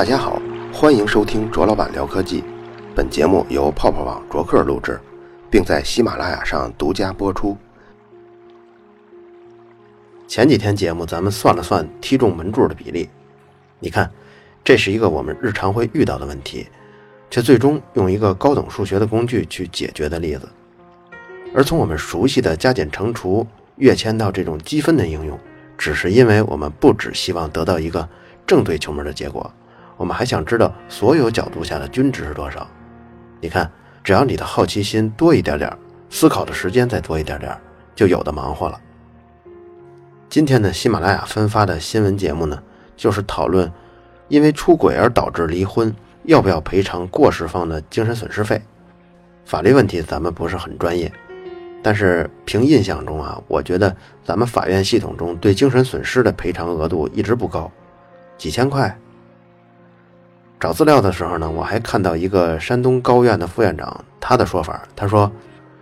[0.00, 0.40] 大家好，
[0.72, 2.42] 欢迎收听卓老板聊科技。
[2.96, 4.98] 本节目由泡泡网卓克录制，
[5.50, 7.54] 并在喜马拉雅上独家播出。
[10.26, 13.10] 前几天节目咱们算了算踢中门柱的比例，
[13.78, 14.10] 你看，
[14.64, 16.66] 这是一个我们日常会遇到的问题，
[17.30, 20.48] 却最终用一个高等数学的工具去解决的例子。
[21.54, 25.38] 而从我们熟悉的加减乘除跃迁到这种积分的应用，
[25.76, 28.08] 只是因为我们不只希望得到一个
[28.46, 29.52] 正对球门的结果，
[30.00, 32.66] 我们还想知道所有角度下的均值是多少。
[33.38, 33.70] 你看，
[34.02, 35.70] 只要你的好奇心多一点点，
[36.08, 37.54] 思考的时间再多一点点，
[37.94, 38.80] 就有的忙活了。
[40.30, 42.62] 今天的喜马拉雅分发的新闻节目呢，
[42.96, 43.70] 就是讨论
[44.28, 48.58] 因为出轨而导致离婚要不要赔偿过失方的精神损失费。
[49.44, 51.12] 法律问题咱们不是很专业。
[51.82, 57.70] 但是凭印象中啊，我觉得咱们法院系统中对精神损失的赔偿额度一直不高，
[58.38, 58.98] 几千块。
[60.60, 65.32] 找资料的时候呢，我还看到一个山东高院的副院长他的说法，他说，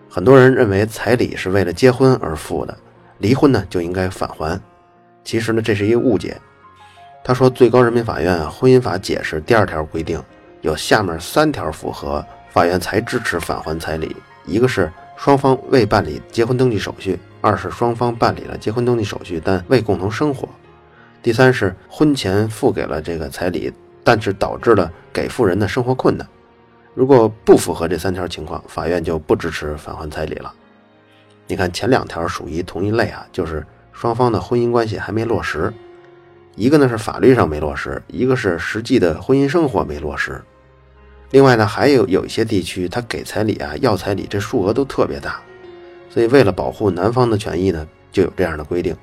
[0.08, 2.78] 很多人认为彩礼是为了结婚而付的，
[3.18, 4.58] 离婚呢就应该返还。
[5.24, 6.36] 其实呢，这是一个误解。
[7.24, 10.22] 他说，最高人民法院婚姻法解释第二条规定，
[10.60, 14.90] 有下面三条符合，法院才支持返还彩礼，一个是。
[15.16, 20.48] 双方未办理结婚登记手续，二是双方办理了结婚登记手续，但未共同生活；
[21.20, 26.27] 第三是婚前付给了这个彩礼，但是导致了给付人的生活困难。
[26.94, 30.52] 如果不符合这三条情况，法院就不支持返还彩礼了。
[31.46, 35.72] 你看前两条属于同一类啊，就是双方的婚姻关系还没落实，
[36.56, 40.42] 一个呢是法律上没落实，一个是实际的婚姻生活没落实。
[41.30, 45.40] 另外呢，还有有一些地区，他给彩礼啊，要彩礼，这数额都特别大，
[46.10, 48.96] 所以为了保护男方的权益呢，就有这样的规定。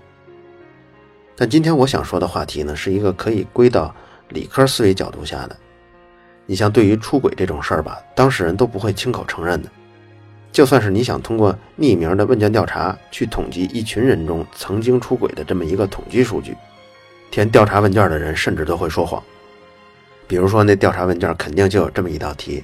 [1.36, 3.96] 但今天我想说的话题呢，是一个可以归到
[4.30, 5.56] 理科思维角度下的。
[6.46, 9.70] 你像对于出轨这种事儿吧，当事人都不会亲口承认的。
[10.52, 16.56] 就算是你想通过匿名的问卷调查去统计一群人中曾经出轨的这么一个统计数据，
[17.30, 19.22] 填调查问卷的人甚至都会说谎。
[20.28, 22.64] 比如说，那调查问卷肯定就有这么一道题，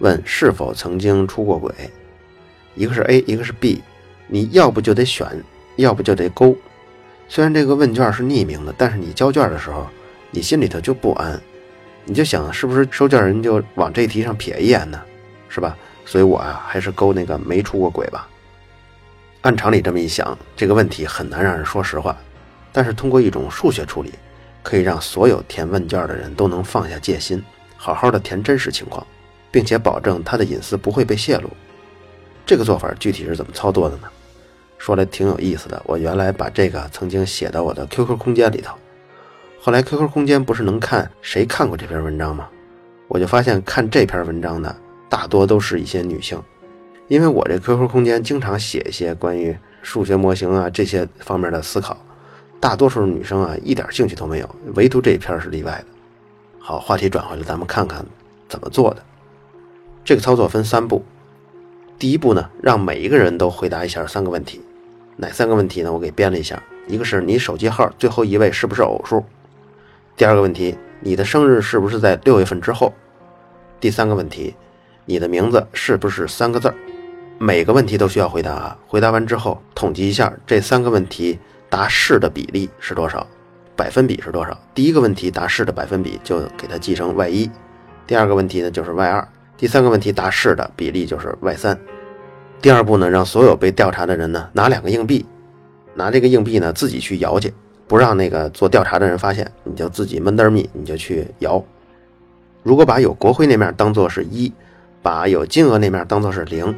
[0.00, 1.72] 问是否曾经出过轨，
[2.74, 3.82] 一个是 A，一个是 B，
[4.26, 5.26] 你要不就得选，
[5.76, 6.56] 要不就得勾。
[7.28, 9.86] 虽然这个问卷是匿名的，但是你交卷的时候，
[10.34, 11.40] 你心里头就不安，
[12.04, 15.00] 你就想是不是收件人就往这题上瞥一眼呢，
[15.48, 15.76] 是吧？
[16.04, 18.28] 所以我啊，还是勾那个没出过轨吧。
[19.42, 22.16] 按常理这么一想，这个问题很难让人说实话，
[22.72, 24.12] 但是通过一种数学处理。
[24.60, 27.44] 可以让所有填问卷的人都能放下戒心，
[27.76, 29.06] 好好的填真实情况，
[29.50, 31.50] 并且保证他的隐私不会被泄露。
[32.46, 34.08] 这个做法具体是怎么操作的呢？
[34.78, 35.82] 说来挺有意思的。
[35.84, 38.74] 我原来把这个曾经写到我的 QQ 空间里头，
[39.66, 42.46] 后来 QQ 空间不是能看谁看过这篇文章吗？
[43.08, 44.76] 我就发现看这篇文章的
[45.08, 46.38] 大多都是一些女性，
[47.08, 51.96] 因为我这 QQ 空间经常写一些关于数学模型啊这些方面的思考。
[52.60, 55.86] 大多数女生啊，一点兴趣都没有，唯独这一篇是例外的。
[56.58, 58.04] 好，话题转回来，咱们看看
[58.46, 59.02] 怎么做的。
[60.04, 61.02] 这个操作分三步。
[61.98, 64.60] 第一步呢，让每一个人都回答一下三个问题。
[65.16, 65.90] 哪三个问题呢？
[65.90, 66.62] 我给编了一下。
[66.86, 69.24] 一个是你手机号最后一位是不是偶数？
[70.16, 72.92] 第二个问题，你的生日是不是在六月份之后？
[73.80, 74.54] 第三个问题，
[75.04, 76.74] 你的名字是不是三个字儿？
[77.38, 78.78] 每个问题都需要回答啊。
[78.86, 81.38] 回答完之后，统计一下这三个问题。
[81.70, 83.26] 答是的比例是多少？
[83.74, 84.56] 百分比是多少？
[84.72, 87.50] 第一个问题答是的百分比就给它记成 y 一，
[88.06, 89.26] 第二个问题呢就是 y 二，
[89.56, 91.76] 第三个问题答是的比例就是 y 三。
[92.62, 95.26] 第二步呢，让所有被调查的人呢拿两个硬币，
[95.94, 97.52] 拿这个硬币呢自己去摇去，
[97.86, 101.62] 不让那个做调查的人发现，你就自己闷得密，你就去摇。
[102.62, 104.52] 如果把有国徽那面当做是一，
[105.02, 106.74] 把有金额那面当做是零，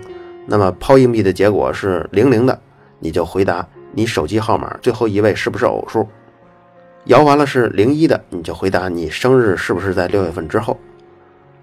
[0.46, 2.58] 那么抛硬币的结果是零零的，
[2.98, 3.66] 你就回答。
[3.92, 6.06] 你手机号码最后一位是不是偶数？
[7.04, 10.76] 摇完了是零一的，你就回答你生日是不是在六月份之后。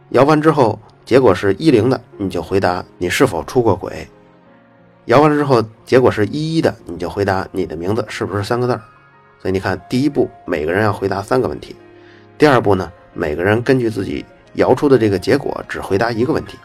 [0.10, 4.08] 摇完之后结果是一零的，你就回答你是否出过轨。
[5.06, 8.82] 摇完了之后结果是一一的，你就回答你的名字是不是三个字儿。
[9.44, 11.76] 所以你看，第一步每个人要回答三个问题，
[12.38, 16.58] 第二步呢，每个人根据自己摇出的这个结果只回答一个问题，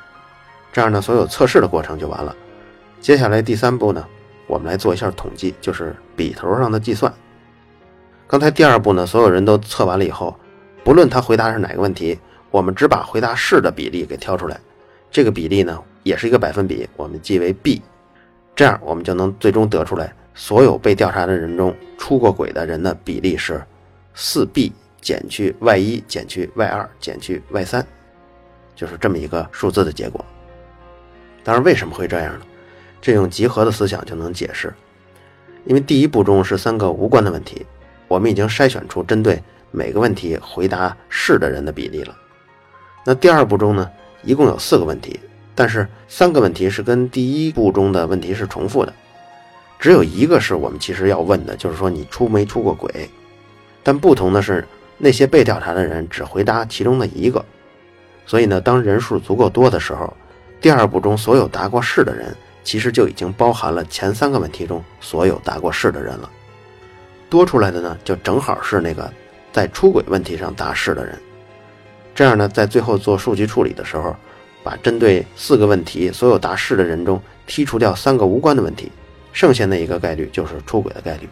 [0.73, 2.37] 这样呢，所有测试的过程就完了。
[3.01, 4.07] 接下来第三步呢？
[4.47, 7.13] 我们来做一下统计，就是笔头上的计算。
[8.29, 10.39] 刚才第二步呢，所有人都测完了以后，
[10.85, 12.17] 不论他回答是哪个问题，
[12.53, 14.57] 我们只把回答是的比例给挑出来。
[15.11, 17.83] 这个比例呢，也是一个百分比，我们记为 b。
[18.55, 23.61] 这样我们就能最终得出来，所有被调查的人中出过轨的人的比例是
[24.15, 27.85] 四 b 减去 y 一减去 y 二减去 y 三，
[28.77, 30.25] 就是这么一个数字的结果。
[31.43, 32.43] 当然，为什么会这样呢？
[33.01, 34.73] 这用集合的思想就能解释。
[35.65, 37.67] 因为第一步中是三个无关的问题，
[38.07, 39.43] 我们已经筛选出针对
[39.73, 42.17] 每个问题回答是的人的比例了。
[43.05, 43.91] 那第二步中呢，
[44.23, 45.19] 一共有四个问题，
[45.57, 48.95] 但是三个问题是跟第一步中的问题是重复的，
[49.79, 53.09] 只有一个是我们其实要问的，就是说你出没出过轨。
[53.83, 54.67] 但不同的是，
[54.97, 57.45] 那些被调查的人只回答其中的一个，
[58.27, 60.13] 所以呢，当人数足够多的时候，
[60.61, 62.35] 第二步中所有答过是的人。
[62.65, 66.29] 其实就已经包含了前三个问题中所有答过是的人了，
[67.31, 69.11] 多出来的呢，就正好是那个
[69.51, 71.19] 在出轨问题上答是的人。
[72.15, 74.15] 这样呢，在最后做数据处理的时候，
[74.63, 78.93] 把针对四个问题所有答是的人中剔除掉三个无关的问题，
[79.39, 81.29] 剩下那一个概率就是出轨的概率。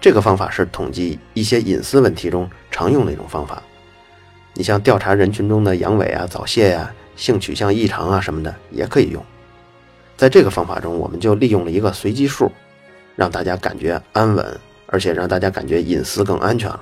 [0.00, 3.62] 这个方法是统计一些隐私问题中常用的一种方法。
[4.54, 9.22] 你像调查人群中的阳痿啊、早泄呀、性取向异常啊什么的，也可以用。
[10.16, 12.50] 在这个方法中，我们就利用了一个随机数，
[13.14, 16.80] 让大家感觉安稳，而且让大家感觉隐私更安全了。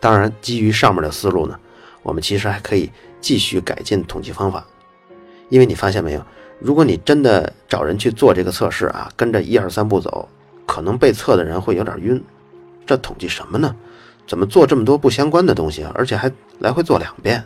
[0.00, 1.58] 当然，基于上面的思路呢，
[2.02, 2.90] 我们其实还可以
[3.22, 4.66] 继续改进统计方法。
[5.48, 6.26] 因为你发现没有，
[6.64, 10.26] 如果你真的找人去做这个测试啊，跟着一二三步走，
[10.66, 12.18] 可能被测的人会有点晕。
[12.86, 13.76] 这统计什么呢？
[14.26, 15.92] 怎么做这么多不相关的东西啊？
[15.94, 17.44] 而且还来回做两遍，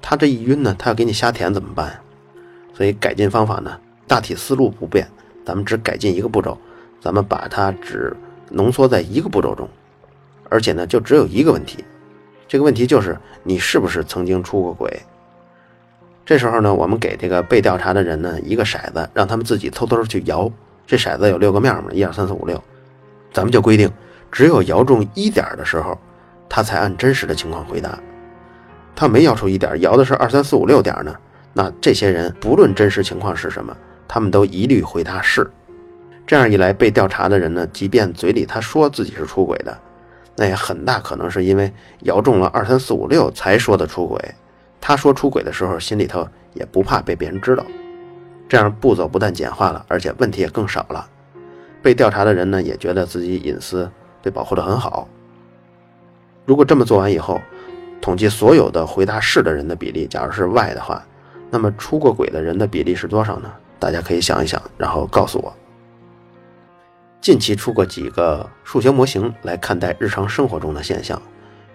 [0.00, 1.98] 他这一晕呢，他要给你瞎填怎么办？
[2.72, 3.76] 所以改进方法呢？
[4.06, 5.08] 大体思路不变，
[5.44, 6.56] 咱们只改进一个步骤，
[7.00, 8.16] 咱们把它只
[8.48, 9.68] 浓缩在一个步骤中，
[10.48, 11.84] 而且呢，就只有一个问题，
[12.46, 15.02] 这个问题就是你是不是曾经出过轨。
[16.26, 20.50] 这时候呢，我们给这个被调查的人呢一个骰子，让他们自己偷偷去摇。
[20.84, 22.60] 这骰子有六个面嘛，一二三四五六，
[23.32, 23.88] 咱们就规定，
[24.32, 25.96] 只有摇中一点的时候，
[26.48, 27.96] 他才按真实的情况回答。
[28.96, 31.14] 他没摇出一点，摇的是二三四五六点呢，
[31.52, 33.76] 那这些人不论真实情况是什么。
[34.08, 35.48] 他们都一律回答是，
[36.26, 39.76] 这样一来，被调查的人呢，即便嘴里他说自己是出轨的，
[40.36, 44.20] 那也很大可能是因为摇中了二三四五六才说的出轨。
[44.80, 47.64] 他说出轨的时候，心里头也不怕被别人知道。
[48.48, 51.08] 这样步骤不但简化了，而且问题也更少了。
[51.82, 53.90] 被调查的人呢，也觉得自己隐私
[54.22, 55.08] 被保护得很好。
[56.44, 57.40] 如果这么做完以后，
[58.00, 61.04] 统计所有的回答是的人的比例，假如是 y 的话，
[61.50, 63.52] 那么出过轨的人的比例是多少呢？
[63.78, 65.52] 大家可以想一想，然后告诉我。
[67.20, 71.20] 近期出过几个数学模型来看待日常生活中的现象，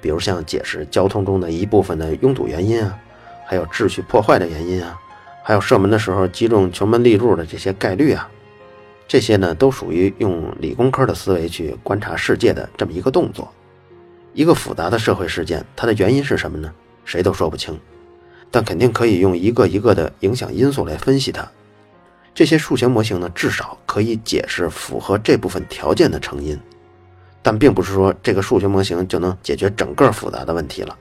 [0.02, 2.98] 比如像解释交通中的一部分的拥堵原因啊，
[3.46, 5.00] 还有秩序破坏的原因啊，
[5.44, 8.30] 还有射门的时候击中球门立柱的这些概率啊，
[9.08, 13.52] 这些呢都属于用理工科的思维去观察世界的这么一个动作。
[14.34, 16.74] 一个复杂的社会事件，它的原因是什么呢？
[17.04, 17.78] 谁都说不清，
[18.50, 21.46] 但肯定可以用一个一个的影响因素来分析它。
[22.34, 26.58] 这些数学模型呢，至少可以解释符合这部分条件的成因，
[27.42, 30.98] 但并不是说这个数学模型就能解决整个复杂的问题了。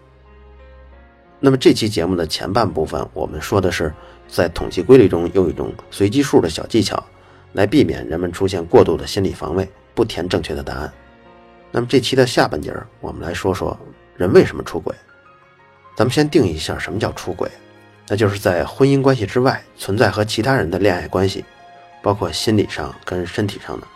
[1.39, 3.93] 那么这期节目的前半部分，我们说的是
[4.29, 7.03] 在统计规律中用一种随机数的小技巧，
[7.53, 10.93] 来避免人们出现过度的心理防卫，不填正确的答案。
[11.71, 13.79] 那么这期的下半节，我们来说说
[14.17, 14.95] 人为什么出轨。
[15.97, 17.51] 咱们先定义一下什么叫出轨。
[18.09, 21.45] 那就是在婚姻关系之外存在和其他人的恋爱关系，
[22.03, 23.87] 包括心理上跟身体上的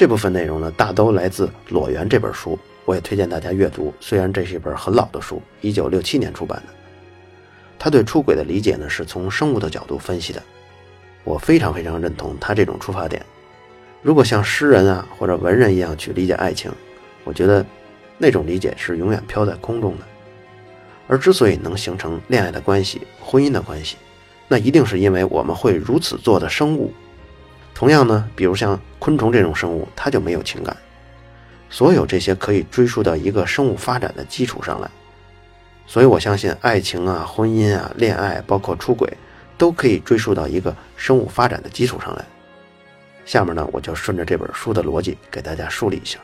[0.00, 3.92] 这部分内容呢，大都来自《裸猿》这本书，我也推荐大家阅读。
[4.00, 6.72] 虽然这是一本很老的书，一九六七年出版的。
[7.78, 10.42] 他对出轨的理解呢，是从生物的角度分析的，
[11.22, 13.22] 我非常非常认同他这种出发点。
[14.00, 16.72] 如果像诗人啊或者文人一样去理解爱情，
[17.22, 17.62] 我觉得
[18.16, 20.04] 那种理解是永远飘在空中的。
[21.08, 23.98] 而之所以能形成恋爱的关系、婚姻的关系，
[24.48, 26.90] 那一定是因为我们会如此做的生物。
[27.80, 30.76] 同样呢，比如像昆虫这种生物，它就没有情感。
[31.70, 34.90] 所有这些可以追溯到一个生物发展的基础上来。
[35.86, 39.10] 所以我相信，爱情啊、婚姻啊、恋爱，包括出轨，
[39.56, 42.24] 都可以追溯到一个生物发展的基础上来。
[43.24, 46.18] 下面呢，我就顺着这本书的逻辑给大家梳理一下。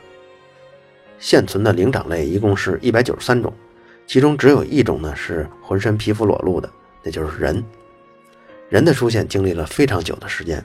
[1.17, 3.51] 现存的灵长类一共是一百九十三种。
[4.05, 6.69] 其中只有一种呢是浑身皮肤裸露的，
[7.01, 7.65] 那就是人。
[8.69, 10.63] 人的出现经历了非常久的时间，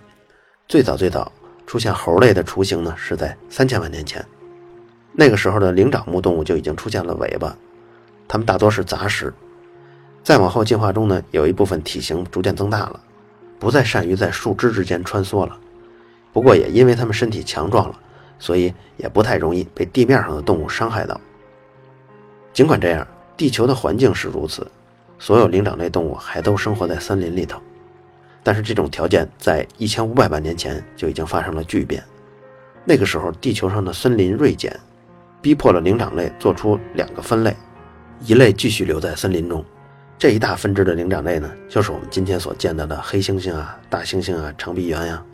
[0.72, 1.30] 最早最早
[1.66, 4.24] 出现猴类的雏形呢是在三千万年前，
[5.12, 7.54] 那个时候的灵长目动物就已经出现了尾巴，
[8.26, 9.34] 它们大多是杂食。
[10.24, 12.98] 再往后进化中呢，有一部分体型逐渐增大了，
[13.58, 15.54] 不再善于在树枝之间穿梭了。
[16.32, 17.94] 不过也因为它们身体强壮了，
[18.38, 21.20] 所以也不太容易被地面上的动物伤害到。
[22.54, 24.66] 尽管这样，地球的环境是如此，
[25.18, 27.60] 所有灵长类动物还都生活在森林里头。
[28.42, 32.02] 但是这种条件在一千五百万年前就已经发生了巨变。
[32.84, 34.78] 那个时候，地球上的森林锐减，
[35.40, 37.56] 逼迫了灵长类做出两个分类：
[38.20, 39.64] 一类继续留在森林中，
[40.18, 45.24] 这一大分支的灵长类呢，就是我们今天所见到的黑猩猩啊、大猩猩啊、长臂猿呀；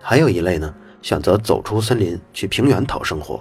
[0.00, 3.40] 还有一类呢，选择走出森林去平原讨生活。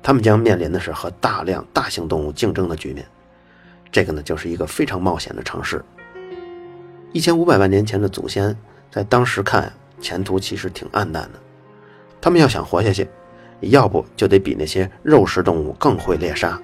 [0.00, 3.04] 他们将面临的是和大量大型动物竞争的局面，
[3.90, 5.84] 这个呢，就是一个非常冒险的尝试。
[7.12, 8.56] 一千五百万年前的祖先，
[8.90, 11.38] 在当时看前途其实挺暗淡的。
[12.20, 13.08] 他们要想活下去，
[13.60, 16.60] 要不就得比那些肉食动物更会猎杀，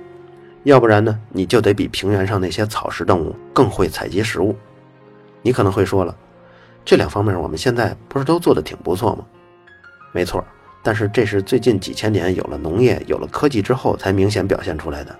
[0.64, 4.54] 要不然呢，你就得比平原上那些草食动物更会采集食物。
[5.42, 6.14] 你可能会说了，
[6.84, 9.24] 这两方面我们现在不是都做的挺不错吗？
[10.12, 10.44] 没错，
[10.82, 15.16] 但是这是最近几千年有了农业、有了科技之后才明显表现出来的。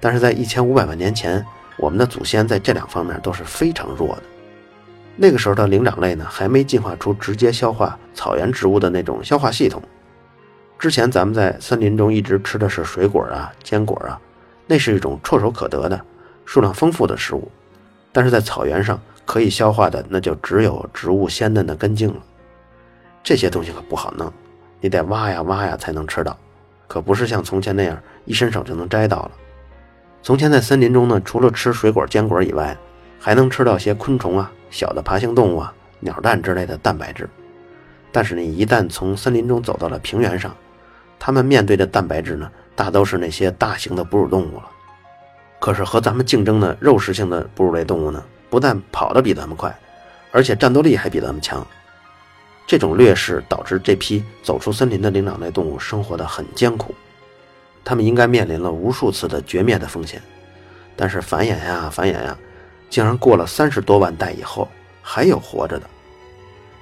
[0.00, 1.44] 但是在一千五百万年前，
[1.76, 4.22] 我们的祖先在这两方面都是非常弱的。
[5.20, 9.82] 那个时候的灵长类呢，还没进化出直接消化草原植物的那种消化系统。
[10.78, 14.20] 之前咱们在森林中一直吃的是水果啊、坚果啊，
[14.68, 16.00] 那是一种唾手可得的、
[16.44, 17.50] 数量丰富的食物。
[18.12, 22.22] 但是在草原上可以消化的，那就只有植物鲜嫩的根茎了。
[23.24, 24.32] 这些东西可不好弄，
[24.80, 26.38] 你得挖呀挖呀才能吃到，
[26.86, 29.32] 可不是像从前那样一伸手就能摘到了。
[30.22, 32.78] 从前在森林中呢，除了吃水果、坚果以外，
[33.18, 34.52] 还能吃到些昆虫啊。
[34.70, 37.28] 小的爬行动物啊，鸟蛋之类的蛋白质，
[38.12, 40.54] 但是你一旦从森林中走到了平原上，
[41.18, 44.68] 它们面对的蛋白质呢，大都是那些大型的哺乳动物了。
[45.60, 49.76] 可是和咱们竞争的肉食性的哺乳类动物呢，不但跑得比咱们快，
[50.30, 51.66] 而且战斗力还比咱们强。
[52.66, 56.94] 这种劣势导致这批走出森林的灵长类动物生活的很艰苦，
[57.82, 60.22] 它们应该面临了无数次的绝灭的风险，
[60.94, 62.38] 但是繁衍呀，繁衍呀。
[62.90, 64.68] 竟然过了三十多万代以后
[65.02, 65.88] 还有活着的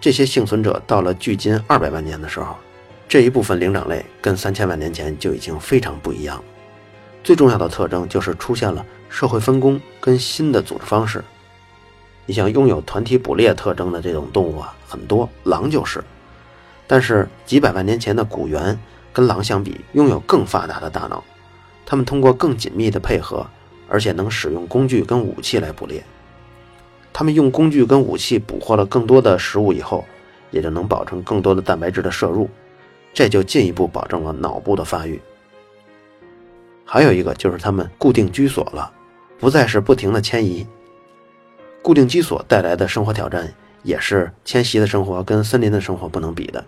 [0.00, 2.56] 这些幸存者，到了距今二百万年的时候，
[3.08, 6.42] 这一部分灵长类跟三千万年前就已经非常不一样。
[7.24, 11.24] 最重要的特征就是出现了社会分工跟新的组织方式。
[12.24, 16.04] 你像拥有团体捕猎特征的这种动物啊，很多狼就是，
[16.86, 18.78] 但是几百万年前的古猿
[19.12, 21.24] 跟狼相比，拥有更发达的大脑，
[21.84, 23.46] 它们通过更紧密的配合。
[23.88, 26.02] 而且能使用工具跟武器来捕猎，
[27.12, 30.04] 他们用工具跟武器捕获了更多的食物以后，
[30.50, 32.48] 也就能保证更多的蛋白质的摄入，
[33.14, 35.20] 这就进一步保证了脑部的发育。
[36.84, 38.92] 还有一个就是他们固定居所了，
[39.38, 40.66] 不再是不停的迁移。
[41.82, 43.52] 固定居所带来的生活挑战，
[43.82, 46.64] 也是迁徙的生活跟森林的生活不能比的。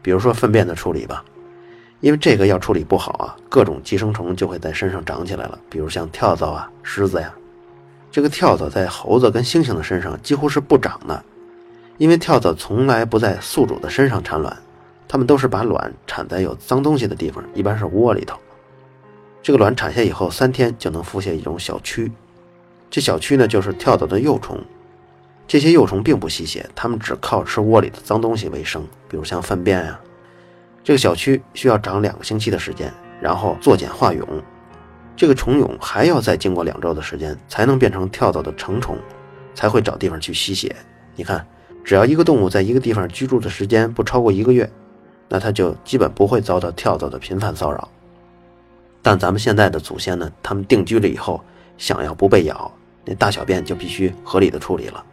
[0.00, 1.24] 比如说粪便的处理吧。
[2.02, 7.32] 因为这个要处理不好啊，各种寄生虫就会在身上长起来了，比如像跳蚤啊、虱子呀。
[8.10, 11.24] 这个跳蚤在猴子跟猩猩的身上几乎是不长的，
[11.98, 14.54] 因为跳蚤从来不在宿主的身上产卵，
[15.06, 18.36] 它们都是把卵产在有脏东西的地方，一般是窝里头。
[19.40, 22.10] 这个卵产下以后，三天就能孵下一种小蛆，
[22.90, 24.60] 这小蛆呢就是跳蚤的幼虫。
[25.46, 30.00] 这些幼虫并不吸血，它们只靠吃窝里的脏东西为生，比如像粪便呀。
[30.84, 34.26] 这个小区需要长两个星期的时间，然后作茧化蛹。
[35.14, 38.96] 这个虫蛹还要再经过两周的时间，才能变成跳蚤的成虫，
[39.54, 40.74] 才会找地方去吸血。
[41.14, 41.46] 你看，
[41.84, 44.68] 只要一个动物在一个地方居住的时间不超过一个月，
[45.28, 47.88] 那它就基本不会遭到跳蚤的频繁骚扰。
[49.02, 51.40] 但咱们现在的祖先呢，他们定居了以后，
[51.76, 52.72] 想要不被咬，
[53.04, 55.04] 那大小便就必须合理的处理了。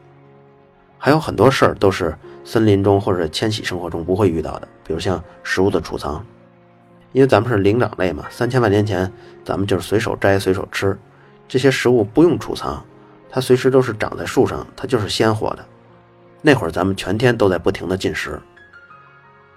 [0.99, 2.15] 还有很多事儿都是。
[2.45, 6.25] 森林中或者迁徙生活中不会遇到的，比如像食物的储藏，
[7.11, 9.11] 因为咱们是灵长类嘛，三千万年前
[9.45, 10.97] 咱们就是随手摘随手吃，
[11.47, 12.83] 这些食物不用储藏，
[13.29, 15.65] 它随时都是长在树上，它就是鲜活的。
[16.41, 18.41] 那会儿咱们全天都在不停的进食，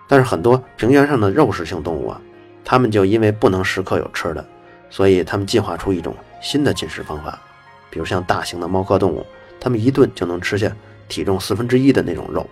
[0.06, 2.20] 但是很多平原上的肉食性动物啊，
[2.62, 4.44] 它们就因为不能时刻有吃的，
[4.90, 7.40] 所以它们进化出一种新的进食方法，
[7.88, 9.24] 比如像大型的猫科动物，
[9.58, 10.70] 它们一顿就能吃下
[11.12, 12.48] 体重四分之一的那种肉。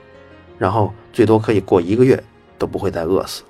[0.59, 2.23] 然后最多可以过一个月
[2.59, 3.43] 都不会再饿死。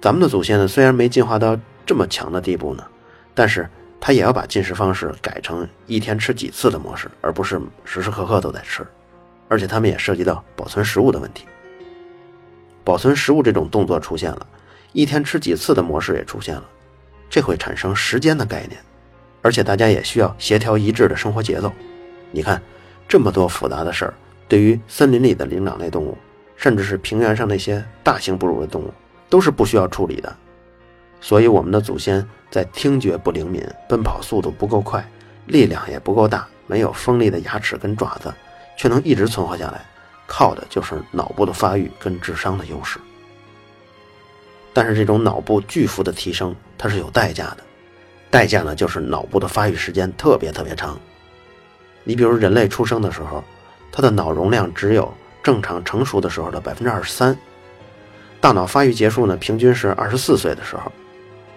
[0.00, 2.82] 咱们的祖先呢，虽然没进化到这么强的地步呢，
[3.34, 3.68] 但是
[4.00, 8.82] 他也要把进食方式改成一天吃几次的模式，而不是时时刻刻都在吃。
[9.48, 11.44] 而且他们也涉及到保存食物的问题。
[12.82, 14.46] 保存食物这种动作出现了，
[14.94, 16.64] 一天吃几次的模式也出现了，
[17.28, 18.80] 这会产生时间的概念，
[19.42, 21.70] 而且大家也需要协调一致的生活节奏。
[22.30, 22.60] 你看，
[23.08, 24.14] 这么多复杂的事儿。
[24.48, 26.16] 对于森林里的灵长类动物，
[26.56, 28.92] 甚至是平原上那些大型哺乳类动物，
[29.30, 30.34] 都是不需要处理的。
[31.20, 35.02] 所以我们的祖先在听觉不灵敏、奔跑速度不够快、
[35.46, 38.32] 力量也不够大、没有锋利的牙齿跟爪子，
[38.76, 39.84] 却能一直存活下来，
[40.26, 42.98] 靠的就是脑部的发育跟智商的优势。
[44.74, 47.58] 但是这种脑部巨幅的提升，它是有代价的，
[48.30, 50.98] 代价呢就是脑部的发育时间特别特别长。
[52.04, 53.42] 你比如人类出生的时候，
[53.90, 57.36] 他的脑容量只有正常成熟的时候的百分之二十三，
[58.40, 60.90] 大脑发育结束呢，平均是二十四岁的时候。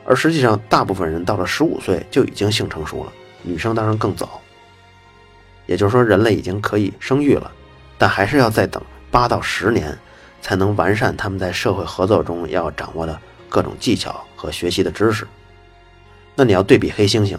[0.05, 3.11] 而实际上，大部分人到了十五岁就已经性成熟了，
[3.41, 4.39] 女生当然更早。
[5.65, 7.51] 也就是说，人类已经可以生育了，
[7.97, 9.97] 但还是要再等八到十年，
[10.43, 15.27] 才能完善他们在社会合作中要掌握的各种技巧和学习的知识。
[16.35, 17.35] 那你要对比黑猩猩，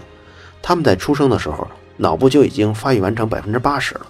[0.60, 4.06] 他们在出生的时候，脑部就已经发育完成百分之八十了。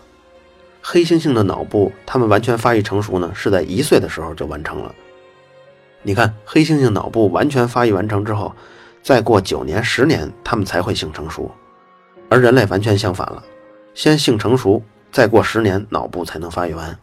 [0.83, 4.95] 黑猩猩的脑部，它们完全发育成熟呢，是在一岁的时候就完成了。
[6.03, 8.55] 你看，黑猩猩脑部完全发育完成之后，
[9.03, 11.51] 再过九年、十年，它们才会性成熟，
[12.29, 13.43] 而人类完全相反了，
[13.95, 16.97] 先性成熟，再过十年，脑部才能发育完。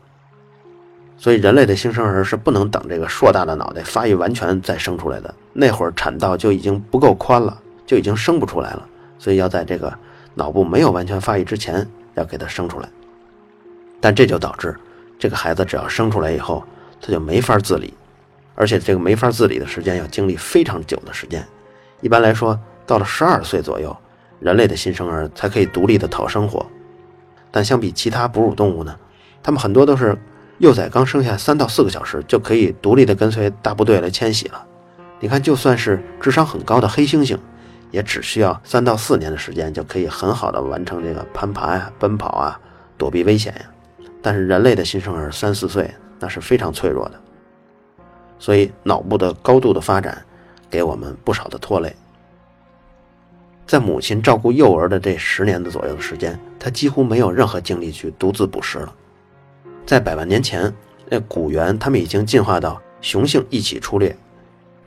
[1.18, 8.88] 所以，人类的新生儿是不能等这个硕大的脑袋发育完全再生出来的，那会儿产道就已经不够宽了，就已经生不出来了。
[9.20, 9.94] 所以，要在这个
[10.36, 12.90] 脑部没有完全发育之前，要给他生出来。
[14.00, 14.76] 但这就导致，
[15.18, 16.64] 这个孩子只要生出来以后，
[17.02, 17.94] 他就没法自理。
[18.56, 21.44] 而且这个没法自理的时间要经历非常久的时间，
[22.02, 23.96] 一般来说，到了十二岁左右，
[24.40, 26.64] 人类的新生儿才可以独立的讨生活。
[27.50, 28.96] 但相比其他哺乳动物呢，
[29.42, 30.16] 它们很多都是
[30.60, 34.64] 幼崽刚生下三到四个小时就可以独立的跟随大部队来迁徙了。
[35.20, 37.36] 你看，就算是智商很高的黑猩猩，
[37.94, 42.60] 也只需要三到四年的时间就可以很好的完成这个攀爬呀、奔跑啊、
[42.98, 43.62] 躲避危险呀。
[44.20, 47.22] 但是人类的新生儿三四岁那是非常脆弱的。
[48.40, 50.26] 所以，脑部的高度的发展，
[50.72, 51.96] 给我们不少的拖累。
[53.68, 58.94] 在母亲照顾幼儿的这十年的左右的时间，她几乎没有任何精力去独自捕食了。
[59.86, 60.74] 在百万年前，
[61.08, 64.18] 那古猿他们已经进化到雄性一起出猎，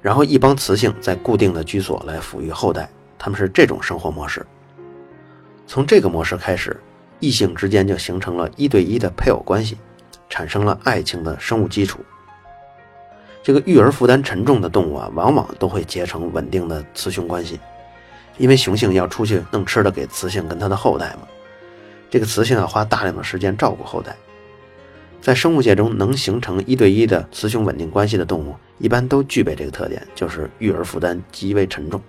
[0.02, 4.44] 然后一帮雌性在固定的居所来抚育后代，他们是这种生活模式。
[5.66, 6.76] 从这个模式开始，
[7.20, 9.76] 异性之间就形成了一对一的配偶关系，
[10.28, 12.00] 产生了爱情的生物基础。
[13.42, 17.60] 这个育儿负担沉重的动物啊，往往都会结成稳定的雌雄关系，
[18.38, 21.28] 因为雄性要出去弄吃的给雌性跟它的后代嘛。
[22.10, 24.14] 这个雌性要花大量的时间照顾后代，
[25.20, 32.00] 在生物界中能形成一对一的雌雄稳定关系的动物，一般都具备这个特点，就是育儿负担极为沉重。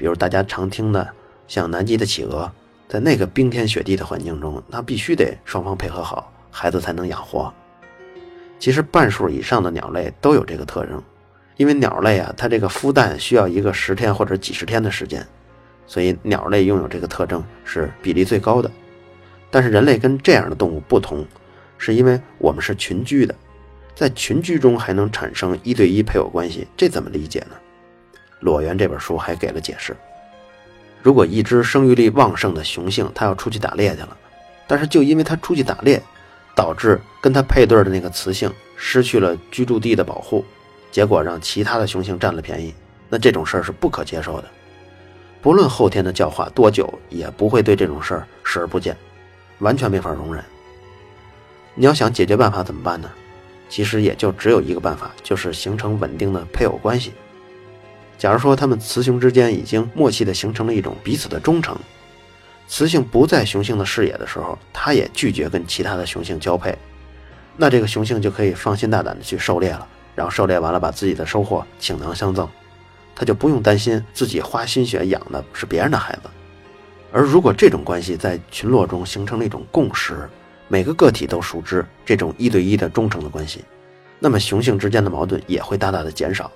[0.00, 1.06] 比如大家常听的，
[1.46, 2.50] 像南极的企鹅，
[2.88, 7.52] 在那个冰天雪地的环境中，那必须得双方配合好，孩子才能养活。
[8.58, 11.02] 其实半数以上的鸟类都有这个特征，
[11.58, 15.22] 因为鸟类啊，它这个孵蛋需要一个十天或者几十天的时间，
[15.86, 18.70] 所以鸟类拥有这个特征是比例最高的。
[19.50, 21.26] 但是人类跟这样的动物不同，
[21.76, 23.34] 是因为我们是群居的，
[23.94, 27.56] 在群居中还能产生一对一配偶关系，这怎么理解呢？
[28.40, 29.96] 裸猿这本书还给了解释：
[31.02, 34.16] 如果一只生育力旺盛的雄性，它要出去打猎去了，
[34.66, 36.02] 但是就因为它出去打猎。
[36.52, 40.44] 导致跟它配对的那个雌性失去了居住地的保护，
[40.90, 42.74] 结果让其他的雄性占了便宜，
[43.08, 44.48] 那这种事儿是不可接受的。
[45.40, 48.94] 不论后天的教化多久，也不会对这种事儿视而不见，
[49.60, 50.44] 完全没法容忍。
[51.74, 53.10] 你要想解决办法怎么办呢？
[53.70, 57.12] 其实也就只有一个办法，就是形成稳定的配偶关系。
[58.20, 61.74] 假如说他们雌雄之间已经默契地形成了一种彼此的忠诚。
[62.68, 66.76] 雌性不在雄性的视野的时候，它也拒绝跟其他的雄性交配，
[67.56, 72.46] 那这个雄性就可以放心大胆的去狩猎了，然后狩猎完了把自己的收获倾囊相赠，
[73.16, 76.28] 他就不用担心自己花心血养的是别人的孩子。
[77.10, 80.28] 而如果这种关系在群落中形成了一种共识，
[80.68, 83.64] 每个个体都熟知这种一对一的忠诚的关系，
[84.18, 86.52] 那么雄性之间的矛盾也会大大的减少。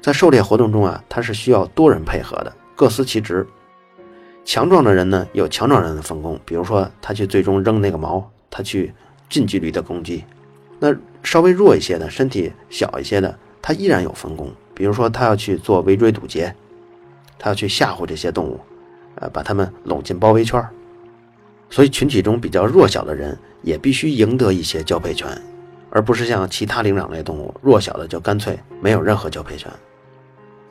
[0.00, 3.46] 在狩猎活动中啊，它是需要多人配合的，各司其职。
[4.44, 8.92] 强壮的人呢，有强壮人的分工，比如说他去最终扔那个矛，他去
[9.28, 10.24] 近距离的攻击。
[10.78, 16.54] 那稍微弱一些的，身体小一些的，他依然有分工，比如说他要去做围追堵截，
[17.38, 18.58] 他要去吓唬这些动物，
[19.16, 20.66] 呃，把他们拢进包围圈。
[21.68, 25.28] 所以群体中比较弱小的人也必须赢得一些交配权，
[25.90, 29.70] 而不是像其他灵长类动物弱小的就干脆没有任何交配权。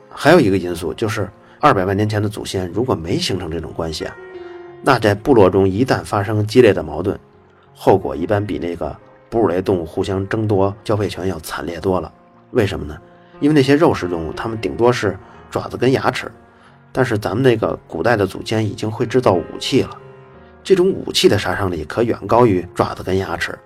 [0.08, 1.28] 还有一个因素就是。
[1.62, 4.16] 二百万年前的祖先如果没形成这种关系啊，
[4.82, 7.20] 那在部落中一旦发生激烈的矛盾，
[7.74, 8.96] 后果一般比那个
[9.28, 12.10] 哺乳类动物互相争夺交配权要惨烈多了。
[12.52, 12.96] 为什么呢？
[13.40, 15.14] 因为那些肉食动物，它们顶多是
[15.50, 16.32] 爪子跟牙齿，
[16.92, 19.90] 但是咱们那个古代的祖先已经会制造武器了，
[20.64, 23.58] 这种武器的杀伤力可远高于爪子跟牙齿。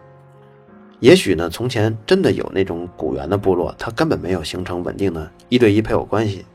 [1.05, 6.47] 也许呢，从前真的有那种古猿的部落，它根本没有形成稳定的一对一配偶关系，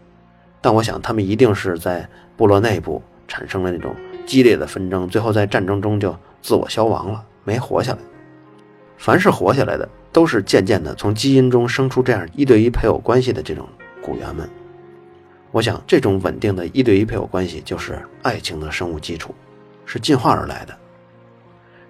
[0.59, 7.99] 但我想他们一定是在部落内部产生了那种激烈的纷争，最后在战争中就自我消亡了，没活下来。
[8.97, 13.69] 凡是活下来的，都是渐渐的从基因中生出这样一对一配偶关系的这种
[14.01, 14.49] 古猿们。
[15.51, 19.31] 我想，这种稳定的一对一配偶关系就是爱情的生物基础，
[19.85, 20.75] 是进化而来的。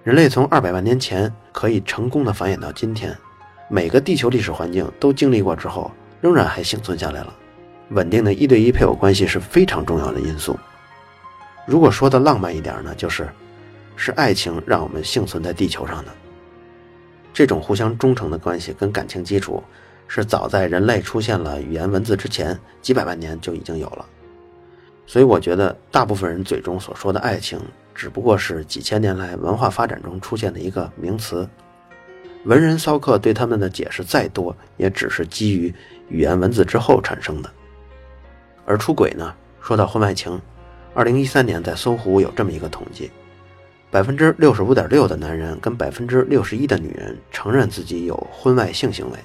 [0.02, 3.14] 人类从二百万年前可以成功的繁衍到今天，
[3.68, 5.90] 每个地球历史环境都经历过之后，
[6.22, 7.34] 仍然还幸存下来了。
[7.90, 10.58] 稳定的一对一配偶关系是非常重要的因素。
[11.66, 13.28] 如果说的浪漫一点呢，就是
[13.94, 16.10] 是爱情让我们幸存在地球上的。
[17.34, 19.62] 这种互相忠诚的关系跟感情基础，
[20.08, 24.06] 是早在人类出现了语言文字之前几百万年就已经有了。
[25.06, 27.60] 所以我觉得，大部分人嘴中所说的爱情。
[28.00, 31.46] 只不过是几千年来文化发展中出现的一个名词，
[32.46, 35.70] 文人骚客对他们的解释再多，也只是基于
[36.08, 37.50] 语言文字之后产生的。
[38.64, 39.34] 而出轨呢？
[39.60, 40.40] 说到婚外情，
[40.94, 43.10] 二零一三年在搜狐有这么一个统计：
[43.90, 49.18] 百分之六十五点六的男人跟百分之六十一的女人承认自己有婚外性行为。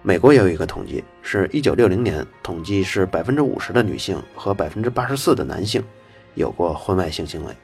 [0.00, 5.82] 美国也有一个统计，是一九六零年统计是百分之五十的女性和百分之八十四的男性。
[6.34, 7.54] 有过婚外性行为，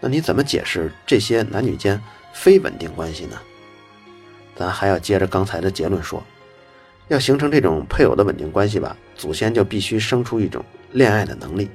[0.00, 2.00] 那你怎么解释这些男女间
[2.32, 3.38] 非稳定关系呢？
[4.54, 6.22] 咱还要接着刚才的结论说，
[7.08, 11.70] 要形成这种配偶的稳定关系吧，祖先就必须生出一种恋爱的能力。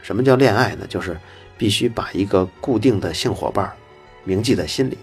[0.00, 0.86] 什么叫恋爱呢？
[0.88, 1.16] 就是
[1.56, 3.72] 必须把一个固定的性伙伴
[4.24, 4.98] 铭记在心里。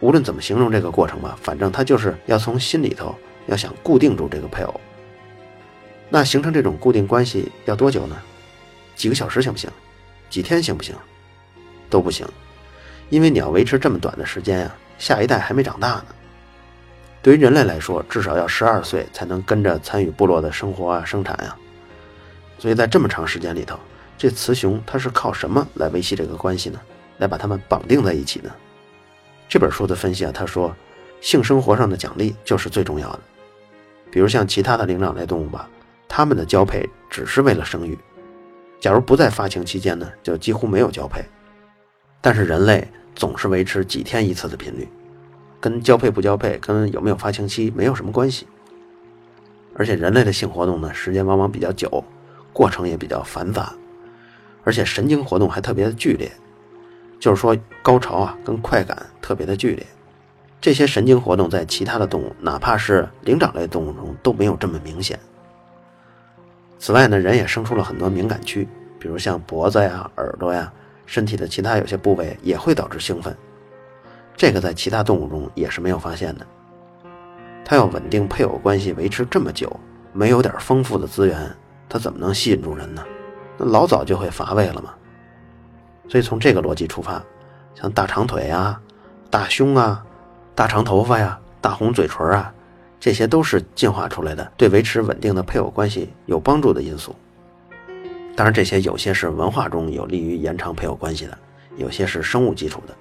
[0.00, 3.14] 无论怎么形容这个过程吧，反正他就是要从心里头
[3.46, 4.80] 要想固定住这个配偶。
[6.08, 8.16] 那形成这种固定关系要多久呢？
[9.00, 9.70] 几个小时行不行？
[10.28, 10.94] 几天行不行？
[11.88, 12.28] 都不行，
[13.08, 16.04] 因为你要维持这么短的时间呀，下一代还没长大呢。
[17.22, 21.56] 对于人类来说，至少要十二岁才能跟着参与部落的生活啊、生产呀。
[22.58, 23.80] 所以在这么长时间里头，
[24.18, 26.78] 这雌雄它是靠什么来维系这个关系呢？
[27.16, 28.50] 来把它们绑定在一起呢？
[29.48, 30.76] 这本书的分析啊，他说，
[31.22, 33.20] 性生活上的奖励就是最重要的。
[34.10, 35.66] 比如像其他的灵长类动物吧，
[36.06, 37.98] 它们的交配只是为了生育。
[38.80, 41.22] 假如不在发情期间呢，就几乎没有交配。
[42.22, 44.88] 但是人类总是维持几天一次的频率，
[45.60, 48.46] 跟交配不交配、跟有没有发情期没有什么关系。
[49.74, 52.02] 而且人类的性活动呢，时间往往比较久，
[52.52, 53.72] 过程也比较繁杂，
[54.64, 56.30] 而且神经活动还特别的剧烈，
[57.18, 59.86] 就是说高潮啊跟快感特别的剧烈。
[60.60, 65.18] 这些神经活动在其他的动物，哪怕是灵长类动物中都没有这么明显。
[66.80, 68.66] 此外呢，人也生出了很多敏感区，
[68.98, 70.72] 比如像脖子呀、耳朵呀，
[71.04, 73.36] 身体的其他有些部位也会导致兴奋。
[74.34, 76.46] 这个在其他动物中也是没有发现的。
[77.66, 79.70] 它要稳定配偶关系维持这么久，
[80.14, 81.54] 没有点丰富的资源，
[81.86, 83.04] 它怎么能吸引住人呢？
[83.58, 84.94] 那老早就会乏味了嘛。
[86.08, 87.22] 所以从这个逻辑出发，
[87.74, 88.80] 像大长腿呀、
[89.28, 90.02] 大胸啊、
[90.54, 92.50] 大长头发呀、大红嘴唇啊。
[93.00, 97.16] 这些都是进化出来的，对维持稳定的配偶关系有帮助的因素。
[98.36, 101.36] 当然，这些有些是文化中有利于延长配偶关系的，
[101.76, 102.94] 有些是生物基础的。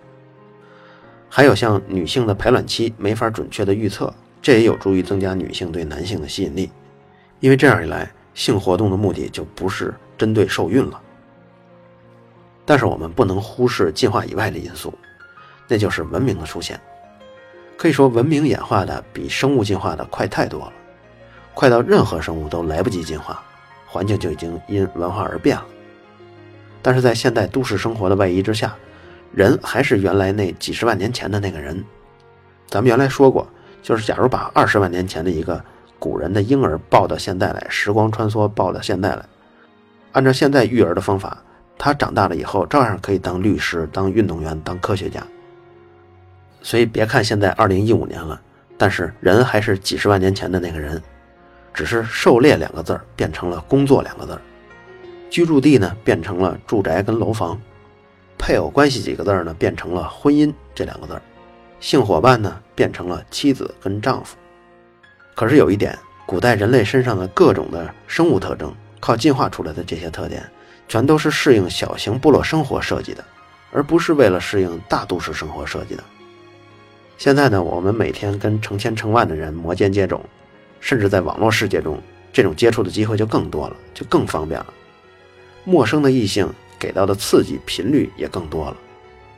[1.29, 6.71] 还有像女性的排卵期没法准确的预测，这也有助于增加女性对男性的吸引力，
[7.41, 10.99] 因为这样一来，性活动的目的就不是针对受孕了。
[12.65, 14.93] 但是我们不能忽视进化以外的因素，
[15.67, 16.79] 那就是文明的出现。
[17.79, 20.73] 可以说，文明演化的比生物进化的快太多了，
[21.53, 23.41] 快到任何生物都来不及进化，
[23.87, 25.65] 环境就已经因文化而变了。
[26.81, 28.75] 但是在现代都市生活的外衣之下，
[29.33, 31.81] 人还是原来那几十万年前的那个人。
[32.67, 33.47] 咱们原来说过，
[33.81, 35.63] 就是假如把二十万年前的一个
[35.97, 39.25] 古人的婴儿抱到现代来，时光穿梭抱到现代来，
[40.11, 41.41] 按照现在育儿的方法，
[41.77, 45.25] 他长大了以后照样可以当律师、当运动员、当科学家。
[46.61, 48.39] 所以别看现在二零一五年了，
[48.77, 51.01] 但是人还是几十万年前的那个人，
[51.73, 54.41] 只是狩猎两个字变成了工作两个字儿，
[55.29, 57.59] 居住地呢变成了住宅跟楼房，
[58.37, 61.21] 配偶关系几个字儿呢变成了婚姻这两个字儿，
[61.79, 64.35] 性伙伴呢变成了妻子跟丈夫。
[65.35, 70.43] 可是有一点，古代人类身上的各种的生物特征，靠进化出来的这些特点，
[70.87, 73.23] 全都是适应小型部落生活设计的，
[73.71, 76.03] 而不是为了适应大都市生活设计的。
[77.19, 80.21] 现在呢，我们每天跟成千成万的人摩肩接踵，
[80.79, 82.01] 甚至在网络世界中，
[82.31, 84.73] 这种接触的机会就更多了，就更方便了。
[85.65, 88.77] 陌生的异性给到的刺激频率也更多了。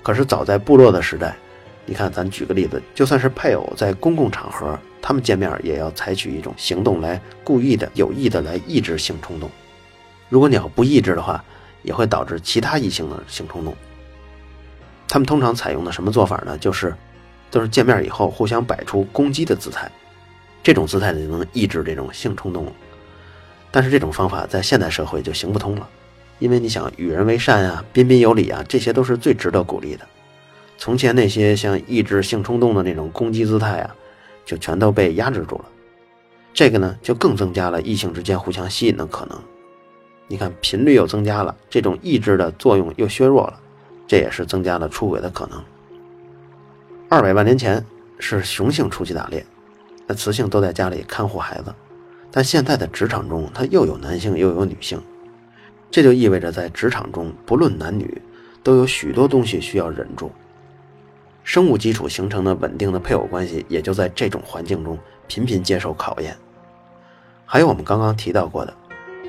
[0.03, 1.35] 可是早在部落的时代，
[1.87, 9.49] 你看，咱举个例子，就算是配偶在公共场合，他们见面也要采取一种行动来故意的、有意的来抑制性冲动。
[10.29, 11.43] 如果你要不抑制的话，
[11.81, 13.75] 也会导致其他异性的性冲动。
[15.07, 16.55] 他们通常采用的什么做法呢？
[16.59, 16.95] 就是，
[17.51, 19.91] 都是见面以后互相摆出攻击的姿态，
[20.63, 22.71] 这种姿态就能抑制这种性冲动了。
[23.69, 25.87] 但是这种方法在现代社会就行不通了，
[26.39, 30.07] 因为你想与人为善啊、彬彬有礼啊，这些都是最值得鼓励的。
[30.77, 33.95] 从前那些像抑制性冲动的那种攻击姿态啊，
[34.45, 35.65] 就全都被压制住了。
[36.53, 39.39] 这个呢，就更增加了异性之间互相吸引的可能。
[40.27, 43.59] 你看频率又增加了，这种抑制的作用又削弱了，
[44.07, 45.63] 这也是增加了出轨的可能。
[47.13, 47.85] 二百万年前
[48.19, 49.45] 是雄性出去打猎，
[50.07, 51.75] 那雌性都在家里看护孩子。
[52.31, 54.97] 但现在的职场中，它又有男性又有女性，
[55.91, 58.21] 这就意味着在职场中，不论男女，
[58.63, 60.31] 都有许多东西需要忍住。
[61.43, 64.97] 生物基础形成的稳定的配偶关系，也就在这种环境中
[65.27, 66.33] 频频接受考验。
[67.45, 68.73] 还有我们刚刚提到过的，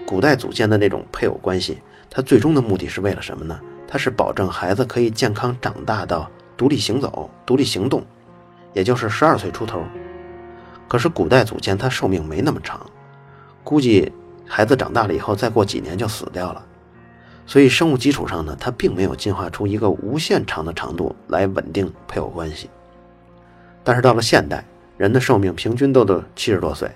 [0.06, 3.58] 古代祖先的那种配偶关系，它最终的目的是为了什么呢？
[3.88, 6.30] 它是保证孩子可以健康长大到
[6.62, 8.04] 独立行走、独立行动，
[8.72, 9.82] 也就是十二岁出头。
[10.86, 12.80] 可是古代祖先他寿命没那么长，
[13.64, 14.12] 估计
[14.46, 16.64] 孩子长大了以后再过几年就死掉了，
[17.46, 22.70] 所以生物基础上呢，它并没有进化出一个无限长的长度来稳定配偶关系。
[23.82, 24.64] 但是到了现代，
[24.96, 26.88] 人的寿命平均都得七十多岁，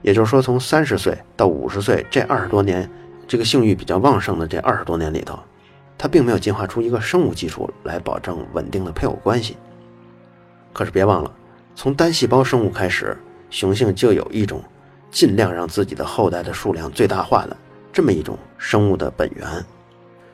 [0.00, 2.90] 也就是说从三十岁到五十岁这二十多年，
[3.28, 5.38] 这个性欲比较旺盛的这二十多年里头，
[6.04, 9.56] 它并没有进化出一个生物基础来保证稳定的配偶关系。
[10.70, 11.32] 可是别忘了。
[11.74, 13.16] 从单细胞生物开始，
[13.48, 14.62] 雄性就有一种
[15.10, 17.56] 尽量让自己的后代的数量最大化的
[17.90, 19.48] 这么一种生物的本源，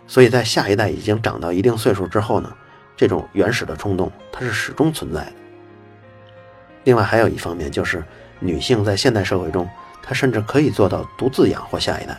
[0.08, 2.52] 所以在下一代已经长到一定岁数之后呢，
[2.96, 5.32] 这种原始的冲动它是始终存在的。
[6.82, 8.02] 另外还有一方面就是
[8.40, 9.70] 女性在现代社会中，
[10.02, 12.18] 她甚至可以做到独自养活下一代。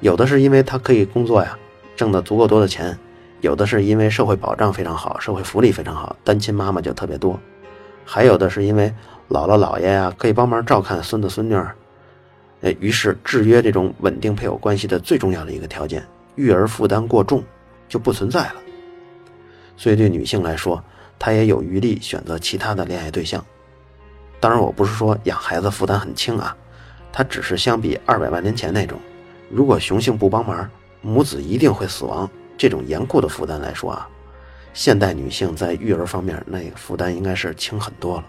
[0.00, 1.56] 有的是因为她可以工作呀，
[1.96, 2.92] 挣得足够多的钱；
[3.40, 7.38] 有的是因为社会保障非常好，社会福利非常好，单亲妈妈就特别多。
[8.04, 8.92] 还有的是因为
[9.30, 11.74] 姥姥姥爷呀可以帮忙照看孙子孙女儿，
[12.60, 17.42] 呃，于是制约这种稳定配偶关系的最重要的一个条件——育儿负担过重
[17.88, 18.54] 就不存在了。
[19.76, 20.82] 所以对女性来说，
[21.18, 23.44] 她也有余力选择其他的恋爱对象。
[24.38, 26.54] 当然，我不是说养孩子负担很轻啊，
[27.10, 28.98] 它只是相比二百万年前那种
[29.50, 30.68] 如果雄性不帮忙，
[31.04, 34.08] 母子一定会死亡这种严酷的负担来说啊。
[34.72, 38.24] 现代女性在育儿方面，那个负担应该是轻很多了。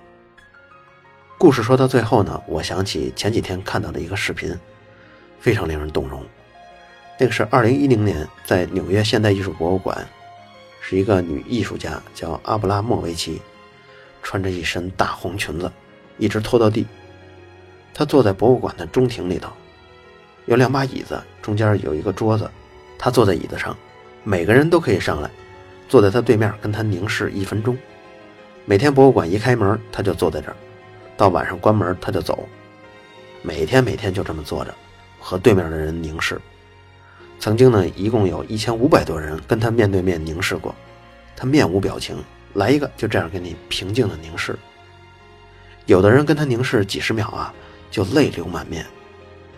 [1.38, 4.54] 故事说到最后呢，我想起前几天看到的一个视频，
[5.40, 6.22] 非常令人动容。
[7.18, 10.06] 那个是二零一零年在纽约现代艺术博物馆，
[10.82, 13.42] 是一个女艺术家叫阿布拉莫维奇，
[14.22, 15.72] 穿着一身大红裙子，
[16.18, 16.86] 一直拖到地。
[17.94, 19.50] 她坐在博物馆的中庭里头，
[20.46, 22.52] 有两把椅子，中间有一个桌子，
[23.06, 23.78] 他坐在椅子上，
[24.24, 25.30] 每个人都可以上来。
[25.88, 27.78] 坐在他对面，跟他凝视一分钟。
[28.66, 30.56] 每天博物馆一开门，他就坐在这儿；
[31.16, 32.50] 到晚上关门，他就走。
[33.44, 34.74] 每天每天就这么坐着，
[35.20, 36.42] 和对面的人凝视。
[37.40, 40.74] 曾经呢，一共有一千五百多人跟他面对面凝视过，
[41.36, 42.18] 他面无表情，
[42.56, 44.58] 来一个就这样跟你平静的凝视。
[45.86, 47.54] 有的人跟他凝视几十秒啊，
[47.92, 48.84] 就泪流满面；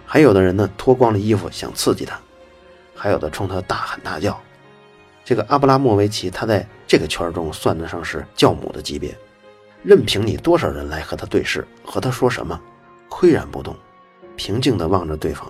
[0.05, 2.17] 还有的人呢，脱光了衣服想刺激他；
[2.97, 4.37] 还有的冲他大喊大叫。
[5.23, 9.15] 这个阿布拉莫维奇，他在这个圈中算得上是教母的级别，
[9.83, 12.59] 任凭你多少人来和他对视，和他说什么，
[13.09, 13.75] 岿然不动，
[14.35, 15.49] 平静地望着对方。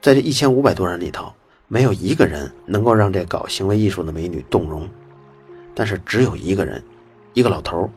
[0.00, 1.32] 在这一千五百多人里头，
[1.68, 4.88] 没有一个人能够让这搞行为艺术的美女动容，
[5.74, 6.82] 但是只有一个人，
[7.34, 7.90] 一个老头，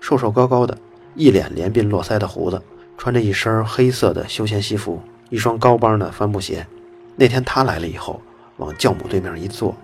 [0.00, 0.76] 瘦瘦高高的，
[1.14, 2.60] 一脸连鬓络腮的胡子，
[2.96, 6.66] 穿着一身黑色的休闲西服，一双高帮的帆布鞋。
[7.16, 8.20] 那天他来了以后。
[8.58, 9.74] 往教母对面一坐，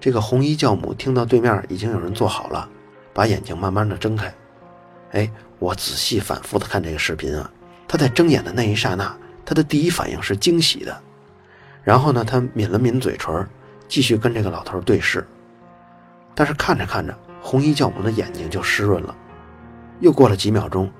[0.00, 2.68] 这个红衣教母听到对面已经有人坐好了，
[3.14, 4.34] 把眼睛慢慢的睁开。
[5.12, 7.48] 哎，我仔细反复的看这个视频啊，
[7.86, 11.00] 他在睁眼的那一刹那，他的第一反应是惊喜的。
[11.84, 13.46] 然后呢，他抿了抿嘴唇，
[13.86, 15.24] 继续跟这个老头对视。
[16.34, 19.14] 但是看着看着，红衣教母的眼睛就湿润了。
[20.00, 20.90] 又过了几秒钟，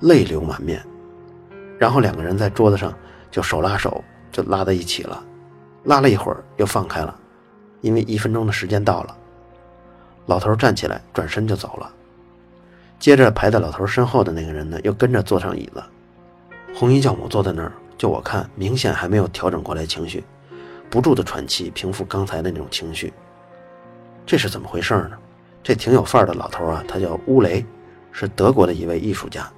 [0.00, 0.84] 泪流满面。
[1.78, 2.92] 然后两个人在桌子上
[3.30, 4.02] 就手拉手，
[4.34, 5.22] 就拉在一起了。
[5.84, 7.14] 拉了一会儿，又放开了，
[7.82, 9.16] 因为一分钟的时间到了。
[10.26, 11.88] 老头站起来，转身就走了。
[12.98, 15.80] 接着排在老头身后的那个人呢，又跟着坐上椅子。
[16.74, 20.24] 红衣教母坐在那儿，就我看，明显还没有调整过来情绪，
[20.90, 23.12] 不住的喘气，平复刚才的那种情绪。
[24.26, 25.12] 这是怎么回事呢？
[25.62, 27.64] 这挺有范儿的老头啊，他叫乌雷，
[28.10, 29.48] 是德国的一位艺术家。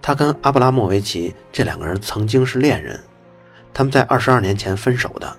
[0.00, 2.98] 他跟阿布拉莫维奇这两个人曾经是恋人，
[3.78, 5.36] 他们在二十二年前分手的。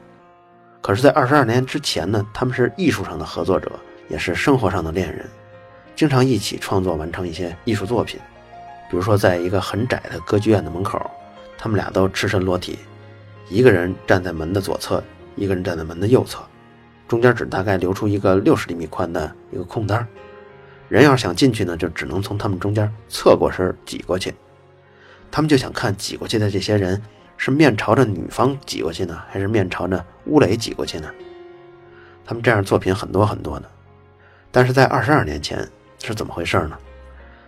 [0.80, 3.69] 可是，在二十二年之前呢，他们是艺术上的合作者，
[4.08, 5.28] 也是生活上的恋人，
[5.93, 8.17] 经常一起创作完成一些艺术作品。
[8.89, 11.12] 比如说，在一个很窄的歌剧院的门口，
[11.58, 12.80] 他们俩都赤身裸体，
[13.49, 15.04] 一个人站在门的左侧，
[15.36, 16.39] 一个人站在门的右侧，
[17.10, 20.08] 中间只大概留出一个六十厘米宽的一个空单
[20.88, 24.34] 人要是想进去呢，就只能从他们中间侧过身挤过去。
[25.30, 27.02] 他们就想看挤过去的这些人。
[27.41, 31.10] 是面朝着女方挤过去呢，还是面朝着乌雷挤过去呢？
[32.25, 33.67] 他们这样作品很多很多呢，
[34.52, 35.65] 但是在二十二年前
[36.04, 36.78] 是怎么回事呢？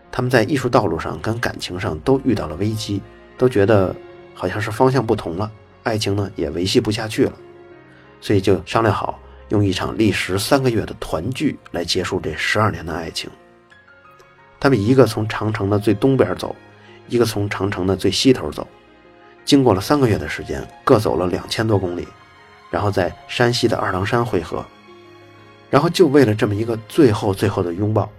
[0.10, 3.02] 他们在艺术道路上跟感情上都遇到了危机，
[3.38, 3.94] 都觉得
[4.34, 5.52] 好像是方向不同了，
[5.84, 7.34] 爱情呢也维系不下去了，
[8.22, 13.30] 所以就商量好用一场历时三个月的团聚来结束这十二年的爱情。
[14.58, 16.56] 他们一个从长城的最东边走，
[17.10, 18.66] 一个从长城的最西头走。
[19.44, 22.08] 经过了三个月的时间，各走了两千多公里，
[22.70, 24.66] 然后在山西的二郎山会合，
[25.70, 28.10] 然后就为了这么一个最后最后的拥抱，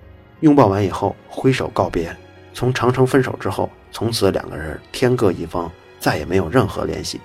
[0.41, 2.15] 拥抱完以后挥手告别。
[2.55, 7.19] 从长城分手之后，从此两个人天各一方，再也没有任何联系。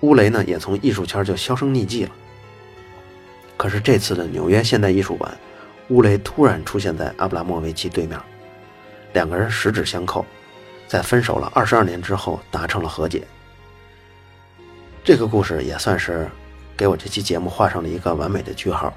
[0.00, 2.10] 乌雷呢，也从艺术圈就销声匿迹了。
[3.56, 5.34] 可是这次的纽约现代艺术馆，
[5.88, 8.20] 乌雷突然出现在阿布拉莫维奇对面，
[9.14, 10.26] 两个人十指相扣，
[10.86, 13.22] 在分手了二十二年之后达成了和解。
[15.06, 16.28] 这个故事也算是
[16.76, 18.92] 给我这期节目画上了一个完美的句号。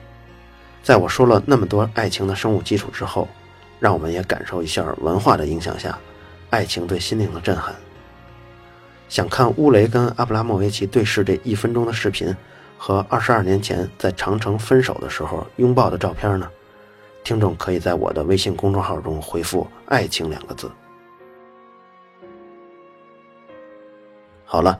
[0.82, 3.28] 在我说了那么多爱情的生物基础之后，
[3.80, 5.96] 让我们也感受一下文化的影响下，
[6.50, 7.76] 爱情对心灵的震撼。
[9.08, 12.36] 想看乌雷跟阿布拉莫维奇对视这一分钟的视频
[12.76, 16.50] 和二十二年前在长城分手的时候拥抱的照片呢？
[17.24, 20.72] 听众可以在我的微信公众号中回复“爱情”两个字。
[24.44, 24.80] 好了。